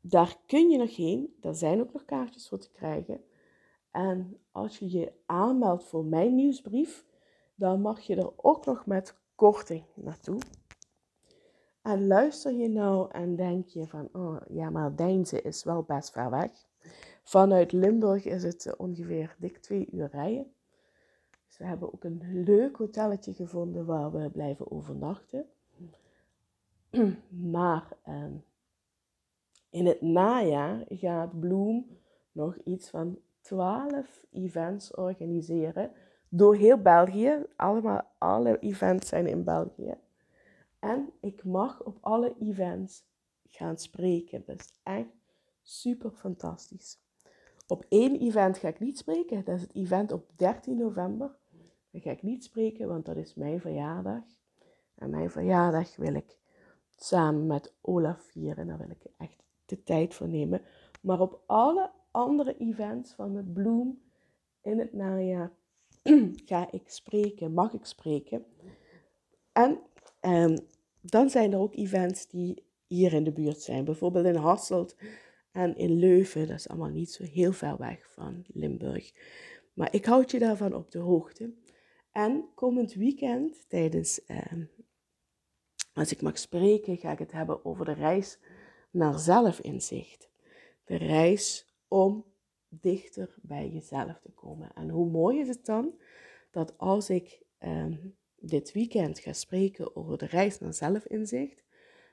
Daar 0.00 0.36
kun 0.46 0.68
je 0.68 0.78
nog 0.78 0.96
heen. 0.96 1.36
Er 1.40 1.54
zijn 1.54 1.80
ook 1.80 1.92
nog 1.92 2.04
kaartjes 2.04 2.48
voor 2.48 2.58
te 2.58 2.70
krijgen. 2.70 3.24
En 3.90 4.40
als 4.50 4.78
je 4.78 4.90
je 4.90 5.12
aanmeldt 5.26 5.84
voor 5.84 6.04
mijn 6.04 6.34
nieuwsbrief, 6.34 7.04
dan 7.54 7.80
mag 7.80 8.00
je 8.00 8.16
er 8.16 8.32
ook 8.36 8.66
nog 8.66 8.86
met 8.86 9.18
korting 9.34 9.84
naartoe. 9.94 10.38
En 11.82 12.06
luister 12.06 12.52
je 12.52 12.68
nou 12.68 13.10
en 13.10 13.36
denk 13.36 13.68
je 13.68 13.86
van, 13.86 14.08
oh 14.12 14.36
ja, 14.48 14.70
maar 14.70 14.96
Deinze 14.96 15.42
is 15.42 15.64
wel 15.64 15.82
best 15.82 16.10
ver 16.10 16.30
weg. 16.30 16.65
Vanuit 17.26 17.72
Limburg 17.72 18.24
is 18.24 18.42
het 18.42 18.76
ongeveer 18.76 19.36
dik 19.38 19.58
twee 19.58 19.88
uur 19.92 20.08
rijden. 20.12 20.52
Dus 21.46 21.58
we 21.58 21.64
hebben 21.64 21.92
ook 21.92 22.04
een 22.04 22.42
leuk 22.44 22.76
hotelletje 22.76 23.34
gevonden 23.34 23.86
waar 23.86 24.12
we 24.12 24.30
blijven 24.30 24.70
overnachten. 24.70 25.46
Maar 27.52 27.96
eh, 28.02 28.24
in 29.70 29.86
het 29.86 30.00
najaar 30.00 30.84
gaat 30.88 31.40
Bloem 31.40 31.98
nog 32.32 32.56
iets 32.56 32.90
van 32.90 33.18
12 33.40 34.24
events 34.30 34.94
organiseren 34.94 35.92
door 36.28 36.56
heel 36.56 36.78
België. 36.78 37.46
Allemaal, 37.56 38.02
alle 38.18 38.58
events 38.58 39.08
zijn 39.08 39.26
in 39.26 39.44
België. 39.44 39.94
En 40.78 41.12
ik 41.20 41.44
mag 41.44 41.82
op 41.82 41.98
alle 42.00 42.34
events 42.40 43.04
gaan 43.48 43.78
spreken. 43.78 44.42
Dat 44.46 44.60
is 44.60 44.72
echt 44.82 45.08
super 45.62 46.10
fantastisch. 46.10 47.04
Op 47.66 47.84
één 47.88 48.20
event 48.20 48.58
ga 48.58 48.68
ik 48.68 48.80
niet 48.80 48.98
spreken. 48.98 49.44
Dat 49.44 49.56
is 49.56 49.62
het 49.62 49.74
event 49.74 50.12
op 50.12 50.30
13 50.36 50.76
november. 50.76 51.36
Dan 51.90 52.00
ga 52.00 52.10
ik 52.10 52.22
niet 52.22 52.44
spreken, 52.44 52.88
want 52.88 53.06
dat 53.06 53.16
is 53.16 53.34
mijn 53.34 53.60
verjaardag. 53.60 54.22
En 54.94 55.10
mijn 55.10 55.30
verjaardag 55.30 55.96
wil 55.96 56.14
ik 56.14 56.38
samen 56.96 57.46
met 57.46 57.74
Olaf 57.80 58.22
vieren. 58.22 58.66
Daar 58.66 58.78
wil 58.78 58.90
ik 58.90 59.06
echt 59.16 59.42
de 59.64 59.82
tijd 59.82 60.14
voor 60.14 60.28
nemen. 60.28 60.62
Maar 61.00 61.20
op 61.20 61.42
alle 61.46 61.90
andere 62.10 62.56
events 62.56 63.12
van 63.12 63.32
de 63.32 63.42
Bloem 63.42 64.02
in 64.62 64.78
het 64.78 64.92
najaar 64.92 65.52
ga 66.44 66.72
ik 66.72 66.88
spreken, 66.90 67.52
mag 67.52 67.72
ik 67.72 67.84
spreken. 67.84 68.44
En 69.52 69.78
um, 70.20 70.58
dan 71.00 71.30
zijn 71.30 71.52
er 71.52 71.58
ook 71.58 71.74
events 71.74 72.28
die 72.28 72.64
hier 72.86 73.12
in 73.12 73.24
de 73.24 73.32
buurt 73.32 73.60
zijn. 73.60 73.84
Bijvoorbeeld 73.84 74.26
in 74.26 74.34
Hasselt 74.34 74.96
en 75.56 75.76
in 75.76 75.98
Leuven. 75.98 76.46
Dat 76.46 76.58
is 76.58 76.68
allemaal 76.68 76.90
niet 76.90 77.10
zo 77.10 77.24
heel 77.24 77.52
ver 77.52 77.76
weg 77.76 78.12
van 78.12 78.44
Limburg. 78.46 79.12
Maar 79.72 79.94
ik 79.94 80.04
houd 80.04 80.30
je 80.30 80.38
daarvan 80.38 80.74
op 80.74 80.90
de 80.90 80.98
hoogte. 80.98 81.54
En 82.12 82.48
komend 82.54 82.94
weekend, 82.94 83.68
tijdens, 83.68 84.24
ehm, 84.24 84.64
als 85.92 86.12
ik 86.12 86.22
mag 86.22 86.38
spreken, 86.38 86.96
ga 86.96 87.12
ik 87.12 87.18
het 87.18 87.32
hebben 87.32 87.64
over 87.64 87.84
de 87.84 87.92
reis 87.92 88.38
naar 88.90 89.18
zelfinzicht. 89.18 90.30
De 90.84 90.96
reis 90.96 91.74
om 91.88 92.24
dichter 92.68 93.34
bij 93.42 93.68
jezelf 93.68 94.20
te 94.20 94.30
komen. 94.30 94.70
En 94.74 94.88
hoe 94.88 95.10
mooi 95.10 95.40
is 95.40 95.48
het 95.48 95.64
dan 95.64 95.98
dat 96.50 96.78
als 96.78 97.10
ik 97.10 97.42
ehm, 97.58 97.96
dit 98.36 98.72
weekend 98.72 99.18
ga 99.18 99.32
spreken 99.32 99.96
over 99.96 100.18
de 100.18 100.26
reis 100.26 100.58
naar 100.58 100.74
zelfinzicht, 100.74 101.64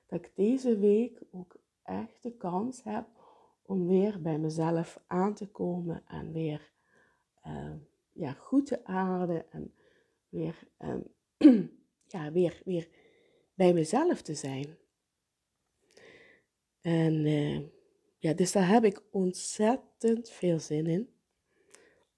dat 0.07 0.25
ik 0.25 0.31
deze 0.35 0.77
week 0.77 1.21
ook 1.31 1.55
echt 1.83 2.23
de 2.23 2.37
kans 2.37 2.83
heb 2.83 3.22
om 3.65 3.87
weer 3.87 4.21
bij 4.21 4.37
mezelf 4.37 4.99
aan 5.07 5.33
te 5.33 5.47
komen 5.47 6.03
en 6.07 6.31
weer 6.31 6.71
ehm, 7.41 7.77
ja, 8.11 8.31
goed 8.31 8.65
te 8.65 8.85
aarden 8.85 9.51
en 9.51 9.73
weer, 10.29 10.67
ehm, 10.77 11.01
ja, 12.15 12.31
weer, 12.31 12.61
weer 12.65 12.89
bij 13.53 13.73
mezelf 13.73 14.21
te 14.21 14.33
zijn. 14.33 14.77
En 16.81 17.25
uh, 17.25 17.61
ja, 18.17 18.33
dus 18.33 18.51
daar 18.51 18.67
heb 18.67 18.83
ik 18.83 19.01
ontzettend 19.11 20.29
veel 20.29 20.59
zin 20.59 20.87
in 20.87 21.09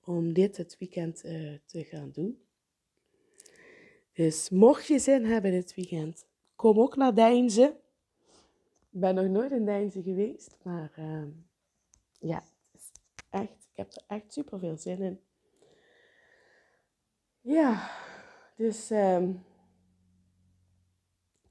om 0.04 0.34
dit 0.34 0.58
het 0.58 0.78
weekend 0.78 1.26
uh, 1.26 1.54
te 1.66 1.84
gaan 1.84 2.12
doen. 2.12 2.40
Dus 4.14 4.50
mocht 4.50 4.88
je 4.88 5.00
zin 5.00 5.26
hebben 5.26 5.52
dit 5.52 5.76
weekend, 5.76 6.26
kom 6.56 6.80
ook 6.80 6.96
naar 6.96 7.16
Deinzen. 7.16 7.78
Ben 8.98 9.16
nog 9.16 9.28
nooit 9.28 9.52
in 9.52 9.66
Deinzen 9.66 10.04
geweest, 10.04 10.58
maar 10.64 10.94
uh, 11.00 11.28
ja, 12.20 12.44
echt, 13.30 13.68
ik 13.72 13.76
heb 13.76 13.92
er 13.92 14.04
echt 14.08 14.34
super 14.34 14.60
veel 14.60 14.78
zin 14.78 15.00
in. 15.02 15.22
Ja, 17.42 17.90
dus, 18.56 18.92
um, 18.92 19.44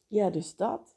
ja, 0.06 0.30
dus 0.30 0.56
dat. 0.56 0.96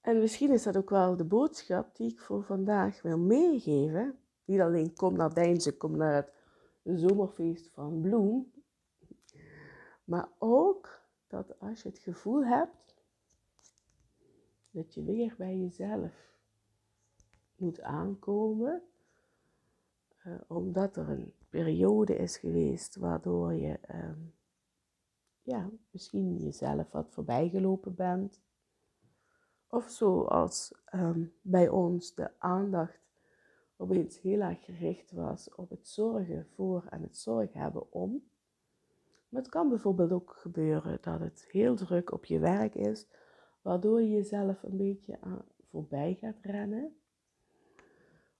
En 0.00 0.18
misschien 0.18 0.52
is 0.52 0.62
dat 0.62 0.76
ook 0.76 0.90
wel 0.90 1.16
de 1.16 1.24
boodschap 1.24 1.96
die 1.96 2.10
ik 2.12 2.20
voor 2.20 2.42
vandaag 2.42 3.02
wil 3.02 3.18
meegeven. 3.18 4.18
Niet 4.44 4.60
alleen 4.60 4.94
kom 4.94 5.16
naar 5.16 5.34
Deinzen, 5.34 5.76
kom 5.76 5.96
naar 5.96 6.28
het 6.82 7.00
zomerfeest 7.00 7.70
van 7.72 8.00
Bloem. 8.00 8.52
Maar 10.04 10.28
ook 10.38 11.00
dat 11.26 11.60
als 11.60 11.82
je 11.82 11.88
het 11.88 11.98
gevoel 11.98 12.44
hebt 12.44 12.88
dat 14.70 14.94
je 14.94 15.04
weer 15.04 15.34
bij 15.38 15.58
jezelf 15.58 16.32
moet 17.56 17.80
aankomen, 17.80 18.82
uh, 20.26 20.34
omdat 20.46 20.96
er 20.96 21.08
een 21.08 21.32
periode 21.48 22.16
is 22.16 22.36
geweest 22.36 22.96
waardoor 22.96 23.54
je 23.54 23.78
uh, 23.90 24.10
ja, 25.42 25.70
misschien 25.90 26.36
jezelf 26.36 26.90
wat 26.90 27.10
voorbijgelopen 27.10 27.94
bent. 27.94 28.40
Of 29.68 29.88
zoals 29.88 30.74
um, 30.94 31.32
bij 31.42 31.68
ons 31.68 32.14
de 32.14 32.30
aandacht 32.38 33.00
opeens 33.76 34.20
heel 34.20 34.40
erg 34.40 34.64
gericht 34.64 35.12
was 35.12 35.54
op 35.54 35.70
het 35.70 35.88
zorgen 35.88 36.46
voor 36.54 36.86
en 36.90 37.02
het 37.02 37.16
zorgen 37.16 37.60
hebben 37.60 37.92
om. 37.92 38.28
Maar 39.28 39.42
het 39.42 39.50
kan 39.50 39.68
bijvoorbeeld 39.68 40.12
ook 40.12 40.36
gebeuren 40.36 40.98
dat 41.00 41.20
het 41.20 41.48
heel 41.50 41.76
druk 41.76 42.12
op 42.12 42.24
je 42.24 42.38
werk 42.38 42.74
is, 42.74 43.06
waardoor 43.68 44.02
je 44.02 44.10
jezelf 44.10 44.62
een 44.62 44.76
beetje 44.76 45.20
aan, 45.20 45.44
voorbij 45.70 46.14
gaat 46.14 46.38
rennen. 46.42 46.96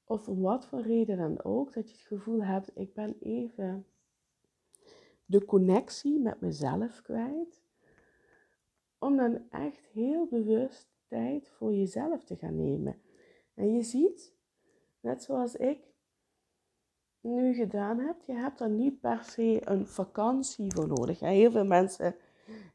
Of 0.04 0.28
om 0.28 0.40
wat 0.40 0.66
voor 0.66 0.80
reden 0.80 1.16
dan 1.16 1.44
ook, 1.44 1.73
dat 1.73 1.90
je 1.90 1.97
het 1.97 2.06
gevoel 2.06 2.44
hebt, 2.44 2.70
ik 2.75 2.94
ben 2.94 3.16
even 3.20 3.87
de 5.25 5.44
connectie 5.44 6.20
met 6.20 6.40
mezelf 6.40 7.02
kwijt. 7.02 7.62
Om 8.99 9.16
dan 9.16 9.50
echt 9.50 9.87
heel 9.87 10.26
bewust 10.26 10.88
tijd 11.06 11.49
voor 11.49 11.75
jezelf 11.75 12.25
te 12.25 12.37
gaan 12.37 12.56
nemen. 12.56 13.00
En 13.54 13.75
je 13.75 13.82
ziet, 13.82 14.35
net 15.00 15.23
zoals 15.23 15.56
ik 15.56 15.92
nu 17.20 17.54
gedaan 17.54 17.99
heb, 17.99 18.23
je 18.23 18.35
hebt 18.35 18.61
er 18.61 18.70
niet 18.70 19.00
per 19.00 19.25
se 19.25 19.61
een 19.64 19.87
vakantie 19.87 20.73
voor 20.75 20.88
nodig. 20.88 21.20
Heel 21.20 21.50
veel 21.50 21.66
mensen 21.66 22.14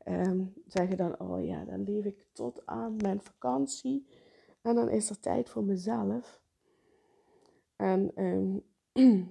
ehm, 0.03 0.45
zeggen 0.67 0.97
dan, 0.97 1.19
oh 1.19 1.45
ja, 1.45 1.65
dan 1.65 1.83
leef 1.83 2.05
ik 2.05 2.25
tot 2.31 2.65
aan 2.65 2.95
mijn 2.95 3.21
vakantie. 3.21 4.07
En 4.61 4.75
dan 4.75 4.89
is 4.89 5.09
er 5.09 5.19
tijd 5.19 5.49
voor 5.49 5.63
mezelf. 5.63 6.41
En, 7.75 8.11
ehm, 8.15 8.57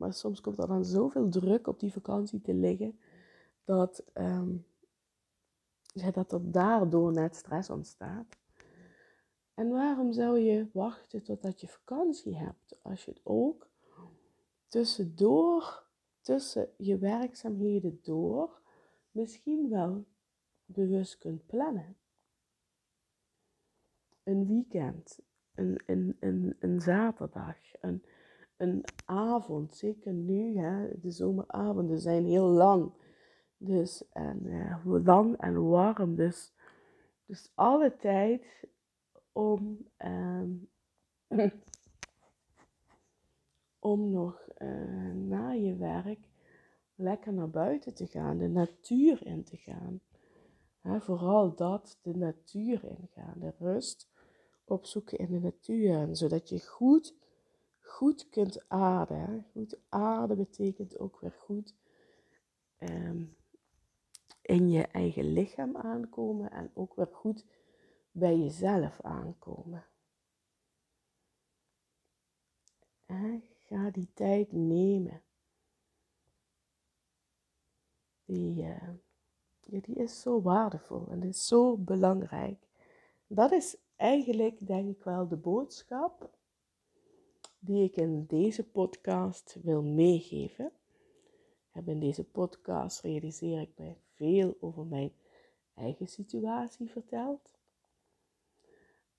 maar 0.00 0.12
soms 0.12 0.40
komt 0.40 0.58
er 0.58 0.66
dan 0.66 0.84
zoveel 0.84 1.28
druk 1.28 1.66
op 1.66 1.80
die 1.80 1.92
vakantie 1.92 2.40
te 2.40 2.54
liggen, 2.54 2.98
dat, 3.64 4.04
um, 4.14 4.66
dat 6.14 6.32
er 6.32 6.50
daardoor 6.50 7.12
net 7.12 7.36
stress 7.36 7.70
ontstaat. 7.70 8.36
En 9.54 9.68
waarom 9.68 10.12
zou 10.12 10.38
je 10.38 10.68
wachten 10.72 11.22
totdat 11.22 11.60
je 11.60 11.68
vakantie 11.68 12.36
hebt, 12.36 12.78
als 12.82 13.04
je 13.04 13.10
het 13.10 13.20
ook 13.24 13.68
tussendoor, 14.68 15.82
tussen 16.20 16.68
je 16.76 16.98
werkzaamheden 16.98 17.98
door, 18.02 18.60
misschien 19.14 19.68
wel 19.68 20.04
bewust 20.64 21.18
kunt 21.18 21.46
plannen? 21.46 21.96
Een 24.22 24.46
weekend, 24.46 25.20
een, 25.54 25.82
een, 25.86 26.16
een, 26.20 26.56
een 26.58 26.80
zaterdag, 26.80 27.56
een, 27.80 28.04
een 28.56 28.84
avond. 29.04 29.74
Zeker 29.74 30.12
nu, 30.12 30.58
hè, 30.58 31.00
de 31.00 31.10
zomeravonden 31.10 31.98
zijn 31.98 32.24
heel 32.24 32.48
lang. 32.48 32.92
Dus 33.56 34.08
en, 34.12 34.42
lang 34.84 35.36
en 35.36 35.68
warm. 35.68 36.14
Dus, 36.14 36.52
dus 37.26 37.50
alle 37.54 37.96
tijd 37.96 38.66
om, 39.32 39.88
um, 39.98 40.68
om 43.78 44.10
nog 44.10 44.48
uh, 44.58 45.12
na 45.12 45.50
je 45.50 45.76
werk 45.76 46.28
lekker 46.94 47.32
naar 47.32 47.50
buiten 47.50 47.94
te 47.94 48.06
gaan, 48.06 48.38
de 48.38 48.48
natuur 48.48 49.26
in 49.26 49.44
te 49.44 49.56
gaan. 49.56 50.00
vooral 51.00 51.54
dat, 51.54 51.98
de 52.02 52.16
natuur 52.16 52.84
ingaan, 52.84 53.38
de 53.38 53.52
rust 53.58 54.08
opzoeken 54.64 55.18
in 55.18 55.30
de 55.30 55.40
natuur. 55.40 55.94
En 55.94 56.16
zodat 56.16 56.48
je 56.48 56.66
goed, 56.66 57.14
goed 57.80 58.28
kunt 58.28 58.68
aarden. 58.68 59.46
Goed 59.52 59.78
aarden 59.88 60.36
betekent 60.36 60.98
ook 60.98 61.20
weer 61.20 61.32
goed 61.32 61.74
um, 62.78 63.36
in 64.42 64.70
je 64.70 64.82
eigen 64.82 65.32
lichaam 65.32 65.76
aankomen 65.76 66.50
en 66.50 66.70
ook 66.74 66.94
weer 66.94 67.08
goed 67.12 67.44
bij 68.10 68.38
jezelf 68.38 69.00
aankomen. 69.00 69.84
En 73.06 73.42
ga 73.58 73.90
die 73.90 74.10
tijd 74.14 74.52
nemen. 74.52 75.23
Die, 78.24 78.62
uh, 78.62 78.88
die 79.60 79.94
is 79.94 80.20
zo 80.20 80.42
waardevol 80.42 81.06
en 81.10 81.22
is 81.22 81.46
zo 81.46 81.76
belangrijk. 81.76 82.66
Dat 83.26 83.52
is 83.52 83.76
eigenlijk 83.96 84.66
denk 84.66 84.96
ik 84.96 85.04
wel 85.04 85.28
de 85.28 85.36
boodschap 85.36 86.30
die 87.58 87.84
ik 87.84 87.96
in 87.96 88.26
deze 88.26 88.64
podcast 88.64 89.56
wil 89.62 89.82
meegeven. 89.82 90.72
In 91.84 92.00
deze 92.00 92.24
podcast 92.24 93.00
realiseer 93.00 93.60
ik 93.60 93.72
mij 93.76 93.96
veel 94.14 94.56
over 94.60 94.86
mijn 94.86 95.12
eigen 95.74 96.06
situatie 96.06 96.90
verteld. 96.90 97.50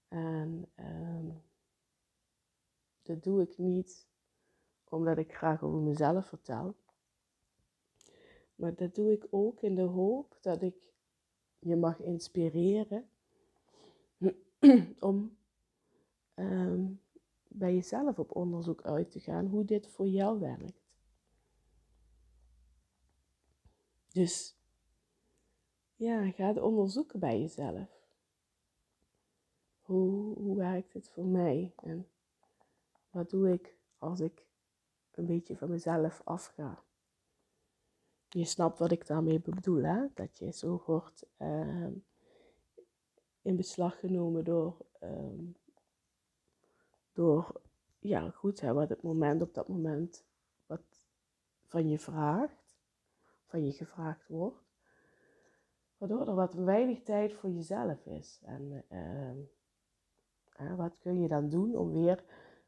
En 0.07 0.69
ehm, 0.75 1.29
dat 3.01 3.23
doe 3.23 3.41
ik 3.41 3.57
niet 3.57 4.07
omdat 4.89 5.17
ik 5.17 5.35
graag 5.35 5.63
over 5.63 5.79
mezelf 5.79 6.27
vertel. 6.27 6.75
Maar 8.55 8.75
dat 8.75 8.95
doe 8.95 9.11
ik 9.11 9.27
ook 9.29 9.61
in 9.61 9.75
de 9.75 9.81
hoop 9.81 10.37
dat 10.41 10.61
ik 10.61 10.93
je 11.59 11.75
mag 11.75 11.99
inspireren 11.99 13.09
om 14.99 15.37
ehm, 16.33 16.85
bij 17.47 17.73
jezelf 17.73 18.19
op 18.19 18.35
onderzoek 18.35 18.81
uit 18.81 19.11
te 19.11 19.19
gaan 19.19 19.47
hoe 19.47 19.65
dit 19.65 19.87
voor 19.87 20.07
jou 20.07 20.39
werkt. 20.39 20.83
Dus 24.11 24.55
ja, 25.95 26.31
ga 26.31 26.47
het 26.47 26.61
onderzoeken 26.61 27.19
bij 27.19 27.39
jezelf. 27.39 28.03
Hoe, 29.81 30.37
hoe 30.37 30.57
werkt 30.57 30.93
het 30.93 31.09
voor 31.09 31.25
mij? 31.25 31.73
En 31.75 32.07
wat 33.09 33.29
doe 33.29 33.51
ik 33.51 33.77
als 33.97 34.19
ik 34.19 34.45
een 35.11 35.25
beetje 35.25 35.57
van 35.57 35.69
mezelf 35.69 36.21
afga? 36.23 36.83
Je 38.36 38.45
snapt 38.45 38.80
wat 38.80 38.91
ik 38.91 39.08
daarmee 39.08 39.39
bedoel, 39.39 39.84
hè? 39.84 40.08
Dat 40.13 40.38
je 40.38 40.52
zo 40.52 40.84
wordt 40.86 41.26
uh, 41.41 41.88
in 43.41 43.56
beslag 43.56 44.00
genomen 44.00 44.43
door, 44.43 44.78
ehm, 45.00 45.43
door 47.13 47.62
ja, 48.00 48.30
goed, 48.30 48.62
hè, 48.62 48.74
wat 48.74 48.89
het 48.89 49.02
moment 49.02 49.41
op 49.41 49.54
dat 49.54 49.67
moment 49.67 50.26
wat 50.65 50.82
van 51.65 51.89
je 51.89 52.00
vraagt, 52.00 52.78
van 53.45 53.65
je 53.65 53.71
gevraagd 53.71 54.28
wordt. 54.28 54.63
Waardoor 55.98 56.28
er 56.28 56.36
wat 56.36 56.54
weinig 56.54 57.04
tijd 57.04 57.34
voor 57.34 57.50
jezelf 57.50 58.06
is. 58.06 58.41
En 58.43 58.86
uh, 60.60 60.76
wat 60.78 61.00
kun 61.00 61.21
je 61.21 61.28
dan 61.28 61.50
doen 61.50 61.76
om 61.76 61.91
weer 61.91 62.24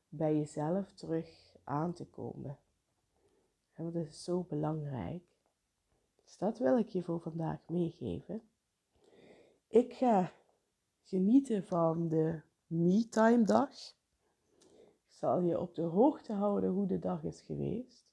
bij 0.10 0.38
jezelf 0.38 0.94
terug 0.94 1.56
aan 1.64 1.94
te 1.94 2.06
komen? 2.06 2.58
dat 3.76 3.96
is 3.96 4.24
zo 4.24 4.44
belangrijk. 4.44 5.37
Dus 6.28 6.38
dat 6.38 6.58
wil 6.58 6.78
ik 6.78 6.90
je 6.90 7.04
voor 7.04 7.20
vandaag 7.20 7.60
meegeven. 7.68 8.42
Ik 9.68 9.94
ga 9.94 10.32
genieten 11.02 11.64
van 11.64 12.08
de 12.08 12.42
me-time 12.66 13.44
dag. 13.44 13.70
Ik 15.06 15.14
zal 15.14 15.42
je 15.42 15.60
op 15.60 15.76
de 15.76 15.82
hoogte 15.82 16.34
houden 16.34 16.70
hoe 16.70 16.88
de 16.88 17.00
dag 17.00 17.24
is 17.24 17.42
geweest. 17.42 18.08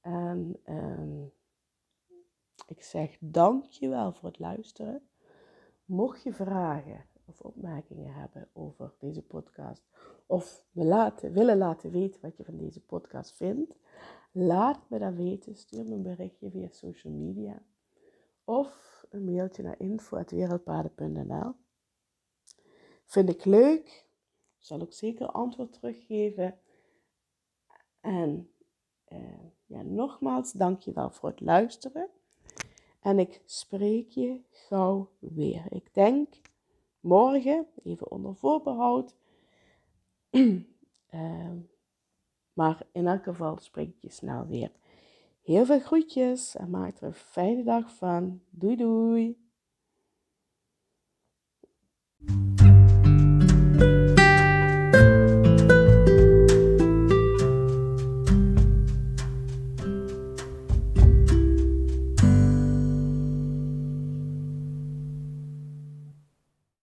En 0.00 0.60
ehm, 0.64 1.22
ik 2.66 2.82
zeg 2.82 3.16
dankjewel 3.20 4.12
voor 4.12 4.28
het 4.28 4.38
luisteren. 4.38 5.08
Mocht 5.84 6.22
je 6.22 6.32
vragen 6.32 7.04
of 7.24 7.40
opmerkingen 7.40 8.14
hebben 8.14 8.48
over 8.52 8.94
deze 8.98 9.22
podcast, 9.22 9.82
of 10.26 10.64
me 10.70 10.84
laten, 10.84 11.32
willen 11.32 11.58
laten 11.58 11.90
weten 11.90 12.20
wat 12.20 12.36
je 12.36 12.44
van 12.44 12.56
deze 12.56 12.80
podcast 12.80 13.32
vindt, 13.32 13.76
laat 14.32 14.90
me 14.90 14.98
dat 14.98 15.14
weten. 15.14 15.56
Stuur 15.56 15.84
me 15.84 15.94
een 15.94 16.02
berichtje 16.02 16.50
via 16.50 16.68
social 16.70 17.12
media 17.12 17.62
of 18.44 19.04
een 19.10 19.24
mailtje 19.24 19.62
naar 19.62 19.78
info.wereldpaden.nl. 19.78 21.52
Vind 23.04 23.28
ik 23.28 23.44
leuk, 23.44 24.06
zal 24.58 24.80
ik 24.80 24.92
zeker 24.92 25.26
antwoord 25.26 25.72
teruggeven. 25.72 26.58
En 28.00 28.50
uh, 29.12 29.18
ja, 29.66 29.82
nogmaals, 29.82 30.52
dankjewel 30.52 31.10
voor 31.10 31.28
het 31.28 31.40
luisteren. 31.40 32.08
En 33.00 33.18
ik 33.18 33.42
spreek 33.44 34.08
je 34.08 34.40
gauw 34.50 35.10
weer. 35.18 35.64
Ik 35.68 35.94
denk 35.94 36.34
morgen, 37.00 37.66
even 37.82 38.10
onder 38.10 38.36
voorbehoud. 38.36 39.14
uh, 40.30 40.60
maar 42.52 42.82
in 42.92 43.06
elk 43.06 43.22
geval 43.22 43.58
spreek 43.60 43.88
ik 43.88 44.00
je 44.00 44.10
snel 44.10 44.46
weer. 44.46 44.70
Heel 45.42 45.64
veel 45.64 45.80
groetjes 45.80 46.56
en 46.56 46.70
maak 46.70 46.96
er 46.96 47.06
een 47.06 47.14
fijne 47.14 47.64
dag 47.64 47.90
van. 47.90 48.40
Doei 48.50 48.76
doei. 48.76 49.41